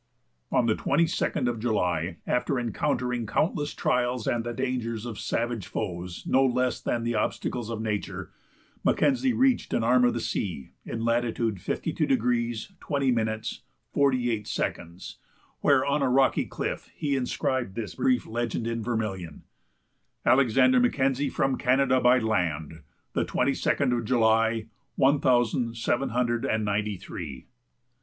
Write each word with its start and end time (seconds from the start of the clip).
On 0.51 0.65
the 0.65 0.73
22d 0.73 1.47
of 1.47 1.59
July, 1.59 2.17
after 2.25 2.57
encountering 2.59 3.27
countless 3.27 3.75
trials 3.75 4.25
and 4.25 4.43
the 4.43 4.51
dangers 4.51 5.05
of 5.05 5.19
savage 5.19 5.67
foes, 5.67 6.23
no 6.25 6.43
less 6.43 6.81
than 6.81 7.03
the 7.03 7.13
obstacles 7.13 7.69
of 7.69 7.83
nature, 7.83 8.31
Mackenzie 8.83 9.31
reached 9.31 9.75
an 9.75 9.83
arm 9.83 10.03
of 10.03 10.15
the 10.15 10.19
sea 10.19 10.71
in 10.87 11.05
latitude 11.05 11.57
52° 11.57 12.73
20′ 12.79 13.61
48″, 13.95 15.15
where 15.59 15.85
on 15.85 16.01
a 16.01 16.09
rocky 16.09 16.45
cliff 16.45 16.89
he 16.95 17.15
inscribed 17.15 17.75
this 17.75 17.93
brief 17.93 18.25
legend 18.25 18.65
in 18.65 18.81
vermilion: 18.81 19.43
"Alexander 20.25 20.79
Mackenzie 20.79 21.29
from 21.29 21.59
Canada 21.59 22.01
by 22.01 22.17
land, 22.17 22.81
the 23.13 23.23
22d 23.23 23.95
of 23.99 24.05
July, 24.05 24.65
one 24.95 25.19
thousand 25.19 25.77
seven 25.77 26.09
hundred 26.09 26.43
and 26.43 26.65
ninety 26.65 26.97
three." 26.97 27.45